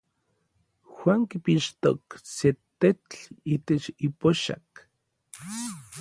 Juan 0.95 1.21
kipixtok 1.29 2.03
se 2.35 2.49
tetl 2.79 3.21
itech 3.53 3.85
ipoxak. 4.07 4.69